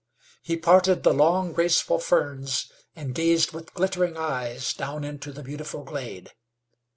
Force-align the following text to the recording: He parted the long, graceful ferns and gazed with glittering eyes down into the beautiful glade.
He 0.41 0.57
parted 0.57 1.03
the 1.03 1.13
long, 1.13 1.53
graceful 1.53 1.99
ferns 1.99 2.71
and 2.95 3.13
gazed 3.13 3.51
with 3.51 3.75
glittering 3.75 4.17
eyes 4.17 4.73
down 4.73 5.03
into 5.03 5.31
the 5.31 5.43
beautiful 5.43 5.83
glade. 5.83 6.31